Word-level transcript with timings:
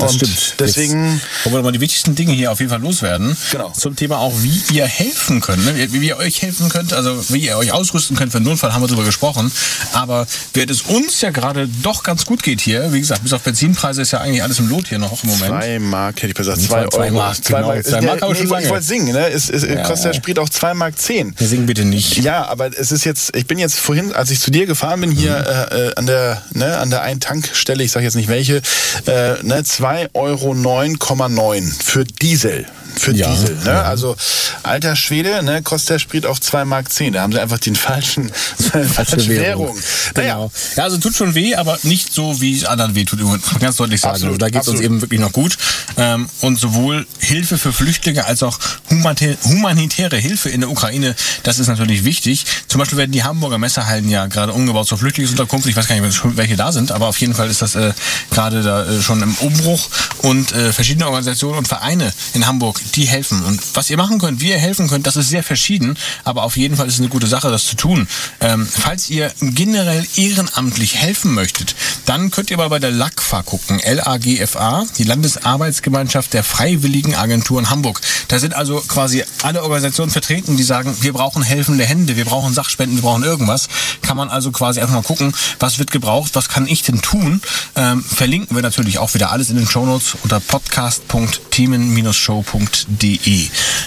Das 0.00 0.12
und 0.12 0.18
stimmt. 0.18 0.54
deswegen, 0.58 1.14
Jetzt 1.14 1.44
wollen 1.46 1.54
wir 1.56 1.62
mal 1.62 1.72
die 1.72 1.80
wichtigsten 1.80 2.14
Dinge 2.14 2.32
hier 2.32 2.50
auf 2.52 2.58
jeden 2.60 2.70
Fall 2.70 2.80
loswerden. 2.80 3.36
Genau. 3.52 3.70
Zum 3.70 3.96
Thema 3.96 4.18
auch, 4.18 4.32
wie 4.42 4.62
ihr 4.72 4.86
helfen 4.86 5.40
könnt. 5.40 5.64
Ne? 5.64 5.92
Wie, 5.92 6.06
ihr 6.06 6.16
euch 6.16 6.42
helfen 6.42 6.68
könnt, 6.68 6.92
also 6.92 7.22
wie 7.30 7.38
ihr 7.46 7.56
euch 7.56 7.72
ausrüsten 7.72 8.16
könnt 8.16 8.32
für 8.32 8.38
einen 8.38 8.46
Notfall, 8.46 8.72
haben 8.72 8.82
wir 8.82 8.88
darüber 8.88 9.04
gesprochen. 9.04 9.50
Aber 9.92 10.26
während 10.54 10.70
es 10.70 10.82
uns 10.82 11.20
ja 11.20 11.30
gerade 11.30 11.68
doch 11.82 12.02
ganz 12.02 12.24
gut 12.24 12.42
geht 12.42 12.60
hier, 12.60 12.92
wie 12.92 13.00
gesagt, 13.00 13.22
bis 13.22 13.32
auf 13.32 13.42
Benzinpreise 13.42 14.02
ist 14.02 14.10
ja 14.12 14.20
eigentlich 14.20 14.42
alles 14.42 14.58
im 14.58 14.68
Lot 14.68 14.88
hier 14.88 14.98
noch 14.98 15.22
im 15.22 15.30
Moment. 15.30 15.48
zwei 15.50 15.78
Mark, 15.78 16.16
hätte 16.16 16.28
ich 16.28 16.34
gesagt, 16.34 16.60
Zwei- 16.60 16.82
zwei, 16.84 16.88
zwei 16.88 17.04
Euro. 17.06 17.14
Mark, 17.16 17.36
genau. 17.44 17.82
Zwei 17.82 17.96
Ja, 17.96 18.02
Mark 18.02 18.22
aber 18.22 18.32
nee, 18.32 18.38
schon 18.38 18.46
ich, 18.46 18.50
lange. 18.52 18.64
ich 18.64 18.70
wollte 18.70 18.84
singen, 18.86 19.12
ne? 19.12 19.28
Es, 19.30 19.48
es 19.48 19.66
kostet 19.86 20.06
der 20.06 20.14
Sprit 20.14 20.38
auch 20.38 20.48
zwei 20.48 20.74
Mark 20.74 20.98
zehn. 20.98 21.34
Wir 21.38 21.46
singen 21.46 21.66
bitte 21.66 21.84
nicht. 21.84 22.18
Ja, 22.18 22.46
aber 22.48 22.70
es 22.78 22.92
ist 22.92 23.04
jetzt, 23.04 23.36
ich 23.36 23.46
bin 23.46 23.58
jetzt 23.58 23.78
vorhin, 23.78 24.12
als 24.12 24.30
ich 24.30 24.40
zu 24.40 24.50
dir 24.50 24.66
gefahren 24.66 25.00
bin, 25.00 25.10
hier 25.10 25.36
äh, 25.72 25.88
äh, 25.88 25.94
an 25.96 26.06
der, 26.06 26.42
ne, 26.52 26.78
an 26.78 26.90
der 26.90 27.02
einen 27.02 27.20
Tankstelle, 27.20 27.82
ich 27.82 27.90
sage 27.92 28.04
jetzt 28.04 28.14
nicht 28.16 28.28
welche, 28.28 28.62
äh, 29.06 29.42
ne, 29.42 29.62
2,09 29.90 30.08
Euro 30.12 31.82
für 31.82 32.04
Diesel. 32.04 32.64
Für 32.96 33.12
Ja, 33.12 33.28
Diesel, 33.30 33.56
ne? 33.56 33.64
ja. 33.66 33.82
Also 33.82 34.16
alter 34.62 34.96
Schwede, 34.96 35.42
ne, 35.42 35.62
kostet 35.62 35.90
der 35.90 35.98
Sprit 35.98 36.26
auch 36.26 36.38
2 36.38 36.64
Mark 36.64 36.92
10. 36.92 37.12
Da 37.14 37.22
haben 37.22 37.32
sie 37.32 37.40
einfach 37.40 37.58
den 37.58 37.76
falschen 37.76 38.30
falsche 38.94 39.26
Währung. 39.28 39.76
Naja, 40.14 40.34
Genau. 40.34 40.52
Ja, 40.76 40.84
also 40.84 40.98
tut 40.98 41.14
schon 41.16 41.34
weh, 41.34 41.54
aber 41.54 41.78
nicht 41.82 42.12
so, 42.12 42.40
wie 42.40 42.56
es 42.56 42.64
anderen 42.64 42.94
weh 42.94 43.04
tut, 43.04 43.20
ganz 43.60 43.76
deutlich 43.76 44.00
sagen. 44.00 44.14
Absolut, 44.14 44.34
also 44.34 44.38
da 44.38 44.48
geht 44.50 44.62
es 44.62 44.68
uns 44.68 44.80
eben 44.80 45.00
wirklich 45.00 45.20
noch 45.20 45.32
gut. 45.32 45.56
Ähm, 45.96 46.28
und 46.40 46.58
sowohl 46.58 47.06
Hilfe 47.18 47.58
für 47.58 47.72
Flüchtlinge 47.72 48.24
als 48.26 48.42
auch 48.42 48.58
humanitä- 48.90 49.36
humanitäre 49.44 50.16
Hilfe 50.16 50.48
in 50.50 50.60
der 50.60 50.70
Ukraine, 50.70 51.14
das 51.42 51.58
ist 51.58 51.66
natürlich 51.68 52.04
wichtig. 52.04 52.44
Zum 52.68 52.78
Beispiel 52.78 52.98
werden 52.98 53.12
die 53.12 53.24
Hamburger 53.24 53.58
Messehallen 53.58 54.08
ja 54.08 54.26
gerade 54.26 54.52
umgebaut 54.52 54.86
zur 54.88 54.98
Flüchtlingsunterkunft. 54.98 55.66
Ich 55.66 55.76
weiß 55.76 55.88
gar 55.88 55.98
nicht, 55.98 56.20
welche 56.36 56.56
da 56.56 56.72
sind, 56.72 56.92
aber 56.92 57.06
auf 57.08 57.18
jeden 57.20 57.34
Fall 57.34 57.48
ist 57.50 57.62
das 57.62 57.74
äh, 57.74 57.92
gerade 58.30 58.62
da 58.62 58.84
äh, 58.86 59.02
schon 59.02 59.22
im 59.22 59.34
Umbruch. 59.36 59.88
Und 60.18 60.52
äh, 60.52 60.72
verschiedene 60.72 61.06
Organisationen 61.06 61.58
und 61.58 61.68
Vereine 61.68 62.12
in 62.34 62.46
Hamburg, 62.46 62.79
die 62.94 63.04
helfen. 63.04 63.44
Und 63.44 63.60
was 63.74 63.90
ihr 63.90 63.96
machen 63.96 64.18
könnt, 64.18 64.40
wie 64.40 64.50
ihr 64.50 64.58
helfen 64.58 64.88
könnt, 64.88 65.06
das 65.06 65.16
ist 65.16 65.28
sehr 65.28 65.42
verschieden. 65.42 65.96
Aber 66.24 66.42
auf 66.42 66.56
jeden 66.56 66.76
Fall 66.76 66.88
ist 66.88 66.94
es 66.94 67.00
eine 67.00 67.08
gute 67.08 67.26
Sache, 67.26 67.50
das 67.50 67.66
zu 67.66 67.76
tun. 67.76 68.08
Ähm, 68.40 68.66
falls 68.66 69.10
ihr 69.10 69.32
generell 69.40 70.06
ehrenamtlich 70.16 70.96
helfen 70.96 71.34
möchtet, 71.34 71.74
dann 72.06 72.30
könnt 72.30 72.50
ihr 72.50 72.56
mal 72.56 72.68
bei 72.68 72.78
der 72.78 72.90
LAGFA 72.90 73.42
gucken. 73.42 73.80
L-A-G-F-A, 73.80 74.86
die 74.98 75.04
Landesarbeitsgemeinschaft 75.04 76.32
der 76.32 76.44
Freiwilligen 76.44 77.14
Agenturen 77.14 77.70
Hamburg. 77.70 78.00
Da 78.28 78.38
sind 78.38 78.54
also 78.54 78.80
quasi 78.80 79.24
alle 79.42 79.62
Organisationen 79.62 80.10
vertreten, 80.10 80.56
die 80.56 80.62
sagen, 80.62 80.96
wir 81.00 81.12
brauchen 81.12 81.42
helfende 81.42 81.84
Hände, 81.84 82.16
wir 82.16 82.24
brauchen 82.24 82.54
Sachspenden, 82.54 82.96
wir 82.98 83.02
brauchen 83.02 83.24
irgendwas. 83.24 83.68
Kann 84.02 84.16
man 84.16 84.30
also 84.30 84.50
quasi 84.50 84.80
einfach 84.80 84.94
mal 84.94 85.02
gucken, 85.02 85.34
was 85.58 85.78
wird 85.78 85.90
gebraucht, 85.90 86.30
was 86.34 86.48
kann 86.48 86.66
ich 86.66 86.82
denn 86.82 87.02
tun. 87.02 87.42
Ähm, 87.76 88.04
verlinken 88.04 88.56
wir 88.56 88.62
natürlich 88.62 88.98
auch 88.98 89.14
wieder 89.14 89.32
alles 89.32 89.50
in 89.50 89.56
den 89.56 89.66
Shownotes 89.66 90.16
unter 90.22 90.40
podcast.themen-show.de. 90.40 92.69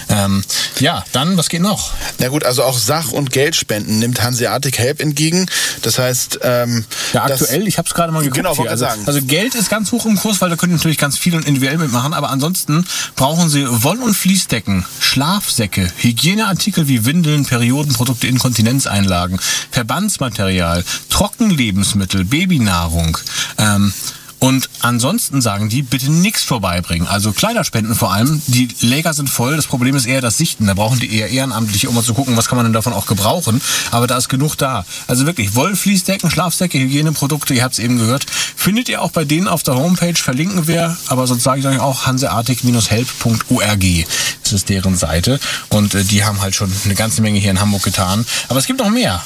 Ähm, 0.08 0.44
ja, 0.80 1.04
dann, 1.12 1.36
was 1.36 1.48
geht 1.48 1.62
noch? 1.62 1.92
Na 2.18 2.28
gut, 2.28 2.44
also 2.44 2.62
auch 2.64 2.78
Sach- 2.78 3.12
und 3.12 3.30
Geldspenden 3.30 3.98
nimmt 3.98 4.22
Hanseatic 4.22 4.78
Help 4.78 5.00
entgegen. 5.00 5.46
Das 5.82 5.98
heißt, 5.98 6.40
ähm, 6.42 6.84
Ja, 7.12 7.24
aktuell, 7.24 7.66
ich 7.66 7.78
habe 7.78 7.88
es 7.88 7.94
gerade 7.94 8.12
mal 8.12 8.20
geguckt. 8.20 8.36
Genau, 8.36 8.56
hier. 8.56 8.70
also, 8.70 8.84
sagen. 8.84 9.02
also 9.06 9.20
Geld 9.22 9.54
ist 9.54 9.70
ganz 9.70 9.92
hoch 9.92 10.06
im 10.06 10.16
Kurs, 10.16 10.40
weil 10.40 10.50
da 10.50 10.56
können 10.56 10.74
natürlich 10.74 10.98
ganz 10.98 11.18
viel 11.18 11.34
und 11.34 11.46
individuell 11.46 11.78
mitmachen, 11.78 12.14
aber 12.14 12.30
ansonsten 12.30 12.86
brauchen 13.16 13.48
sie 13.48 13.66
Woll- 13.68 14.02
und 14.02 14.14
Fließdecken, 14.14 14.84
Schlafsäcke, 15.00 15.90
Hygieneartikel 15.98 16.88
wie 16.88 17.04
Windeln, 17.04 17.44
Periodenprodukte, 17.44 18.26
Inkontinenzeinlagen, 18.26 19.38
Verbandsmaterial, 19.70 20.84
Trockenlebensmittel, 21.10 22.24
Babynahrung. 22.24 23.18
Ähm, 23.58 23.92
und 24.44 24.68
ansonsten 24.80 25.40
sagen 25.40 25.70
die, 25.70 25.80
bitte 25.80 26.12
nichts 26.12 26.42
vorbeibringen. 26.42 27.08
Also 27.08 27.32
Kleiderspenden 27.32 27.94
vor 27.94 28.12
allem. 28.12 28.42
Die 28.46 28.68
Läger 28.82 29.14
sind 29.14 29.30
voll. 29.30 29.56
Das 29.56 29.66
Problem 29.66 29.96
ist 29.96 30.04
eher 30.04 30.20
das 30.20 30.36
Sichten. 30.36 30.66
Da 30.66 30.74
brauchen 30.74 31.00
die 31.00 31.16
eher 31.16 31.30
Ehrenamtliche, 31.30 31.88
um 31.88 31.94
mal 31.94 32.04
zu 32.04 32.12
gucken, 32.12 32.36
was 32.36 32.46
kann 32.46 32.56
man 32.56 32.66
denn 32.66 32.74
davon 32.74 32.92
auch 32.92 33.06
gebrauchen. 33.06 33.62
Aber 33.90 34.06
da 34.06 34.18
ist 34.18 34.28
genug 34.28 34.56
da. 34.56 34.84
Also 35.06 35.24
wirklich, 35.24 35.54
Wollfließdecken, 35.54 36.30
Schlafsäcke, 36.30 36.78
Hygieneprodukte, 36.78 37.54
ihr 37.54 37.64
habt 37.64 37.72
es 37.72 37.78
eben 37.78 37.96
gehört. 37.96 38.26
Findet 38.28 38.90
ihr 38.90 39.00
auch 39.00 39.12
bei 39.12 39.24
denen 39.24 39.48
auf 39.48 39.62
der 39.62 39.76
Homepage, 39.76 40.12
verlinken 40.12 40.66
wir. 40.68 40.94
Aber 41.06 41.26
sonst 41.26 41.44
sage 41.44 41.60
ich 41.60 41.66
euch 41.66 41.80
auch 41.80 42.04
hanseartig-help.org. 42.04 43.84
Das 44.42 44.52
ist 44.52 44.68
deren 44.68 44.98
Seite. 44.98 45.40
Und 45.70 45.94
äh, 45.94 46.04
die 46.04 46.22
haben 46.22 46.42
halt 46.42 46.54
schon 46.54 46.70
eine 46.84 46.94
ganze 46.94 47.22
Menge 47.22 47.38
hier 47.38 47.50
in 47.50 47.60
Hamburg 47.60 47.82
getan. 47.82 48.26
Aber 48.50 48.58
es 48.58 48.66
gibt 48.66 48.80
noch 48.80 48.90
mehr. 48.90 49.22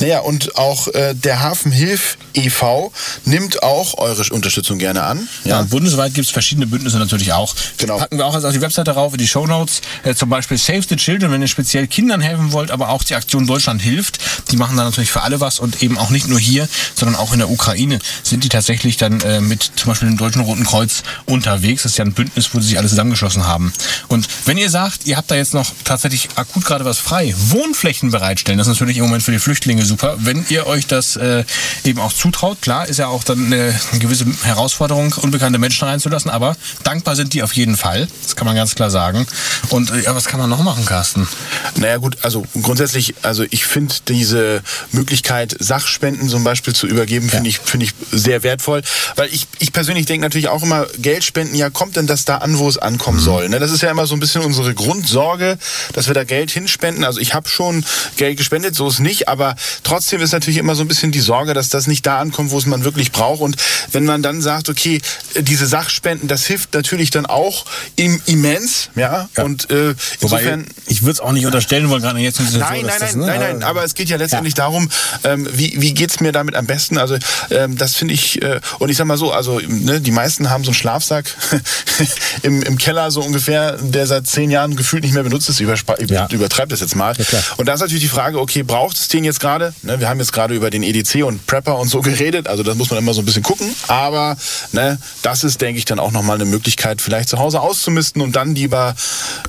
Naja, 0.00 0.20
und 0.20 0.56
auch 0.56 0.88
äh, 0.88 1.14
der 1.14 1.40
Hafenhilf 1.40 2.16
e.V. 2.34 2.92
nimmt 3.24 3.62
auch 3.62 3.98
eure 3.98 4.22
Unterstützung 4.30 4.78
gerne 4.78 5.02
an. 5.02 5.28
Ja, 5.44 5.60
und 5.60 5.70
bundesweit 5.70 6.14
gibt 6.14 6.26
es 6.26 6.32
verschiedene 6.32 6.66
Bündnisse 6.66 6.98
natürlich 6.98 7.32
auch. 7.32 7.54
Genau. 7.76 7.98
Packen 7.98 8.18
wir 8.18 8.26
auch 8.26 8.34
also 8.34 8.48
auf 8.48 8.54
die 8.54 8.60
Webseite 8.60 8.92
rauf, 8.92 9.12
in 9.12 9.18
die 9.18 9.28
Shownotes. 9.28 9.82
Äh, 10.02 10.14
zum 10.14 10.28
Beispiel 10.30 10.56
Save 10.58 10.82
the 10.88 10.96
Children, 10.96 11.30
wenn 11.32 11.42
ihr 11.42 11.48
speziell 11.48 11.86
Kindern 11.86 12.20
helfen 12.20 12.52
wollt, 12.52 12.70
aber 12.70 12.88
auch 12.88 13.04
die 13.04 13.14
Aktion 13.14 13.46
Deutschland 13.46 13.82
hilft. 13.82 14.18
Die 14.50 14.56
machen 14.56 14.76
da 14.76 14.84
natürlich 14.84 15.10
für 15.10 15.22
alle 15.22 15.40
was 15.40 15.58
und 15.58 15.82
eben 15.82 15.98
auch 15.98 16.10
nicht 16.10 16.28
nur 16.28 16.38
hier, 16.38 16.68
sondern 16.94 17.16
auch 17.16 17.32
in 17.32 17.38
der 17.38 17.50
Ukraine 17.50 17.98
sind 18.22 18.44
die 18.44 18.48
tatsächlich 18.48 18.96
dann 18.96 19.20
äh, 19.20 19.40
mit 19.40 19.70
zum 19.76 19.90
Beispiel 19.90 20.08
dem 20.08 20.16
Deutschen 20.16 20.42
Roten 20.42 20.64
Kreuz 20.64 21.02
unterwegs. 21.26 21.82
Das 21.82 21.92
ist 21.92 21.98
ja 21.98 22.04
ein 22.04 22.12
Bündnis, 22.12 22.50
wo 22.54 22.60
sie 22.60 22.68
sich 22.68 22.78
alle 22.78 22.88
zusammengeschlossen 22.88 23.46
haben. 23.46 23.72
Und 24.08 24.28
wenn 24.46 24.56
ihr 24.56 24.70
sagt, 24.70 25.06
ihr 25.06 25.16
habt 25.16 25.30
da 25.30 25.34
jetzt 25.34 25.54
noch 25.54 25.70
tatsächlich 25.84 26.28
akut 26.36 26.64
gerade 26.64 26.84
was 26.84 26.98
frei, 26.98 27.34
Wohnflächen 27.36 28.10
bereitstellen, 28.10 28.58
das 28.58 28.66
ist 28.66 28.74
natürlich 28.74 28.98
im 28.98 29.04
Moment 29.04 29.22
für 29.22 29.32
die 29.32 29.38
Flüchtlinge 29.38 29.84
super. 29.90 30.16
Wenn 30.18 30.44
ihr 30.48 30.66
euch 30.66 30.86
das 30.86 31.16
äh, 31.16 31.44
eben 31.84 32.00
auch 32.00 32.12
zutraut, 32.12 32.62
klar, 32.62 32.88
ist 32.88 32.98
ja 32.98 33.08
auch 33.08 33.24
dann 33.24 33.46
eine, 33.46 33.78
gewisse 33.98 34.24
Herausforderung, 34.42 35.12
unbekannte 35.20 35.58
Menschen 35.58 35.86
reinzulassen, 35.86 36.30
aber 36.30 36.56
dankbar 36.82 37.16
sind 37.16 37.34
die 37.34 37.42
auf 37.42 37.52
jeden 37.52 37.76
Fall. 37.76 38.08
Das 38.22 38.36
kann 38.36 38.46
man 38.46 38.56
ganz 38.56 38.74
klar 38.74 38.90
sagen. 38.90 39.26
Und 39.68 39.90
äh, 39.90 40.02
ja, 40.02 40.14
was 40.14 40.26
kann 40.26 40.40
man 40.40 40.48
noch 40.48 40.62
machen, 40.62 40.86
Carsten? 40.86 41.28
Naja 41.76 41.98
gut, 41.98 42.16
also 42.22 42.46
grundsätzlich, 42.62 43.14
also 43.22 43.44
ich 43.50 43.66
finde 43.66 43.94
diese 44.08 44.62
Möglichkeit, 44.92 45.56
Sachspenden 45.58 46.28
zum 46.28 46.44
Beispiel 46.44 46.74
zu 46.74 46.86
übergeben, 46.86 47.28
finde 47.28 47.50
ich, 47.50 47.58
finde 47.58 47.86
ich 47.86 47.92
sehr 48.10 48.42
wertvoll. 48.42 48.82
Weil 49.16 49.28
ich, 49.32 49.46
ich 49.58 49.72
persönlich 49.72 50.06
denke 50.06 50.24
natürlich 50.24 50.48
auch 50.48 50.62
immer, 50.62 50.86
Geldspenden, 50.98 51.56
ja, 51.56 51.70
kommt 51.70 51.96
denn 51.96 52.06
das 52.06 52.24
da 52.24 52.38
an, 52.38 52.58
wo 52.58 52.68
es 52.68 52.78
ankommen 52.78 53.18
Mhm. 53.18 53.24
soll? 53.24 53.48
Ne? 53.48 53.58
Das 53.58 53.70
ist 53.70 53.82
ja 53.82 53.90
immer 53.90 54.06
so 54.06 54.14
ein 54.14 54.20
bisschen 54.20 54.42
unsere 54.42 54.74
Grundsorge, 54.74 55.58
dass 55.92 56.06
wir 56.06 56.14
da 56.14 56.24
Geld 56.24 56.50
hinspenden. 56.50 57.04
Also 57.04 57.20
ich 57.20 57.34
habe 57.34 57.48
schon 57.48 57.84
Geld 58.16 58.36
gespendet, 58.36 58.74
so 58.74 58.88
ist 58.88 59.00
nicht, 59.00 59.28
aber 59.28 59.56
trotzdem 59.82 60.20
ist 60.20 60.32
natürlich 60.32 60.58
immer 60.58 60.74
so 60.74 60.82
ein 60.82 60.88
bisschen 60.88 61.12
die 61.12 61.20
Sorge, 61.20 61.54
dass 61.54 61.68
das 61.68 61.86
nicht 61.86 62.06
da 62.06 62.18
ankommt, 62.18 62.50
wo 62.50 62.58
es 62.58 62.66
man 62.66 62.84
wirklich 62.84 63.12
braucht. 63.12 63.40
Und 63.40 63.56
wenn 63.92 64.04
man 64.04 64.22
dann 64.22 64.40
sagt, 64.42 64.68
okay, 64.68 65.00
diese 65.38 65.66
Sachspenden, 65.66 66.28
das 66.28 66.44
hilft 66.46 66.74
natürlich 66.74 67.10
dann 67.10 67.26
auch 67.26 67.64
im, 67.96 68.20
immens, 68.26 68.90
ja. 68.94 69.28
Und 69.36 69.70
äh, 69.70 69.94
insofern. 70.20 70.60
Wobei, 70.62 70.72
ich 70.86 71.02
würde 71.02 71.12
es 71.12 71.20
auch 71.20 71.32
nicht 71.32 71.46
unterstellen 71.46 71.88
wollen, 71.90 72.02
gerade 72.02 72.18
jetzt 72.20 72.40
Nein, 72.40 72.48
Situation, 72.50 72.86
nein, 72.86 73.00
das, 73.00 73.14
nein, 73.14 73.18
ne, 73.18 73.26
nein, 73.26 73.40
nein, 73.40 73.62
aber 73.62 73.84
es 73.84 73.94
geht 73.94 74.08
ja 74.08 74.16
letztendlich 74.16 74.54
darum, 74.54 74.88
ähm, 75.24 75.48
wie, 75.52 75.80
wie 75.80 75.94
geht's 75.94 76.20
mir 76.20 76.32
damit 76.32 76.54
am 76.54 76.66
besten? 76.66 76.98
Also 76.98 77.16
ähm, 77.50 77.76
das 77.76 77.96
finde 77.96 78.14
ich, 78.14 78.42
äh, 78.42 78.60
und 78.78 78.88
ich 78.90 78.96
sag 78.96 79.06
mal 79.06 79.16
so, 79.18 79.32
also 79.32 79.60
ne, 79.66 80.00
die 80.00 80.10
meisten 80.10 80.50
haben 80.50 80.64
so 80.64 80.70
einen 80.70 80.74
Schlafsack 80.76 81.26
im, 82.42 82.62
im 82.62 82.78
Keller 82.78 83.10
so 83.10 83.22
ungefähr, 83.22 83.76
der 83.80 84.06
seit 84.06 84.26
zehn 84.26 84.50
Jahren 84.50 84.76
gefühlt 84.76 85.02
nicht 85.04 85.14
mehr 85.14 85.22
benutzt 85.22 85.48
ist. 85.48 85.60
Ich 85.60 85.66
überspa- 85.66 86.00
Ja. 86.10 86.28
übertreibe 86.30 86.68
das 86.68 86.80
jetzt 86.80 86.96
mal. 86.96 87.14
Ja, 87.32 87.38
und 87.56 87.66
da 87.66 87.74
ist 87.74 87.80
natürlich 87.80 88.02
die 88.02 88.08
Frage, 88.08 88.40
okay, 88.40 88.62
braucht 88.62 88.96
es 88.96 89.08
den 89.08 89.24
jetzt 89.24 89.40
gerade? 89.40 89.69
Ne, 89.82 90.00
wir 90.00 90.08
haben 90.08 90.18
jetzt 90.18 90.32
gerade 90.32 90.54
über 90.54 90.70
den 90.70 90.82
EDC 90.82 91.24
und 91.24 91.46
Prepper 91.46 91.78
und 91.78 91.88
so 91.88 92.00
geredet, 92.02 92.48
also 92.48 92.62
das 92.62 92.76
muss 92.76 92.90
man 92.90 92.98
immer 92.98 93.14
so 93.14 93.22
ein 93.22 93.24
bisschen 93.24 93.42
gucken, 93.42 93.74
aber 93.88 94.36
ne, 94.72 94.98
das 95.22 95.44
ist, 95.44 95.60
denke 95.60 95.78
ich, 95.78 95.84
dann 95.84 95.98
auch 95.98 96.12
nochmal 96.12 96.36
eine 96.36 96.44
Möglichkeit, 96.44 97.00
vielleicht 97.00 97.28
zu 97.28 97.38
Hause 97.38 97.60
auszumisten 97.60 98.22
und 98.22 98.36
dann 98.36 98.54
lieber 98.54 98.94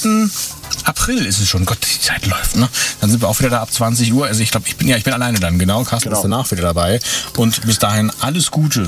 April 0.85 1.25
ist 1.25 1.39
es 1.39 1.47
schon. 1.49 1.65
Gott, 1.65 1.79
die 1.81 1.99
Zeit 2.01 2.25
läuft, 2.25 2.55
ne? 2.55 2.69
Dann 3.01 3.09
sind 3.09 3.21
wir 3.21 3.27
auch 3.27 3.37
wieder 3.39 3.49
da 3.49 3.61
ab 3.61 3.71
20 3.71 4.13
Uhr. 4.13 4.25
Also 4.27 4.41
ich 4.41 4.51
glaube, 4.51 4.67
ich 4.67 4.75
bin 4.77 4.87
ja, 4.87 4.95
ich 4.97 5.03
bin 5.03 5.13
alleine 5.13 5.39
dann, 5.39 5.57
genau. 5.59 5.83
Carsten 5.83 6.09
Genau. 6.09 6.17
ist 6.19 6.23
danach 6.23 6.49
wieder 6.51 6.61
dabei. 6.63 6.99
Und 7.37 7.61
bis 7.65 7.79
dahin 7.79 8.11
alles 8.21 8.51
Gute. 8.51 8.87